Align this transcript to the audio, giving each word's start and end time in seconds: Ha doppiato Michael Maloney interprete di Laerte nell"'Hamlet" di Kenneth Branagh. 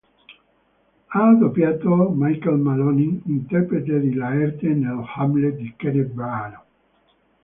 Ha 1.09 1.33
doppiato 1.35 2.09
Michael 2.09 2.57
Maloney 2.57 3.21
interprete 3.27 3.99
di 3.99 4.15
Laerte 4.15 4.69
nell"'Hamlet" 4.73 5.55
di 5.57 5.73
Kenneth 5.77 6.09
Branagh. 6.11 6.61